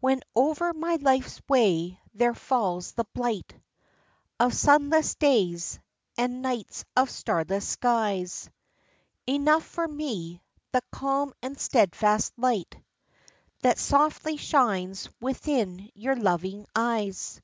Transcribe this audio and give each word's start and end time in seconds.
When 0.00 0.22
over 0.34 0.72
my 0.72 0.94
life's 0.94 1.42
way 1.46 2.00
there 2.14 2.32
falls 2.32 2.92
the 2.92 3.04
blight 3.12 3.54
Of 4.40 4.54
sunless 4.54 5.14
days, 5.16 5.78
and 6.16 6.40
nights 6.40 6.86
of 6.96 7.10
starless 7.10 7.68
skies; 7.68 8.48
Enough 9.26 9.62
for 9.64 9.86
me, 9.86 10.42
the 10.72 10.80
calm 10.90 11.34
and 11.42 11.60
steadfast 11.60 12.32
light 12.38 12.82
That 13.60 13.76
softly 13.78 14.38
shines 14.38 15.10
within 15.20 15.90
your 15.92 16.16
loving 16.16 16.64
eyes. 16.74 17.42